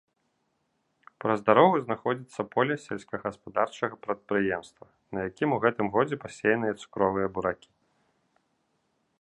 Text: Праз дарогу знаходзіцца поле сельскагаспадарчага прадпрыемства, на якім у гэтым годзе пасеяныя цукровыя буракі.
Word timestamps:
Праз 1.25 1.39
дарогу 1.49 1.75
знаходзіцца 1.81 2.41
поле 2.55 2.77
сельскагаспадарчага 2.85 3.95
прадпрыемства, 4.07 4.85
на 5.19 5.29
якім 5.29 5.49
у 5.59 5.61
гэтым 5.67 5.87
годзе 5.97 6.15
пасеяныя 6.25 6.73
цукровыя 6.81 7.27
буракі. 7.37 7.69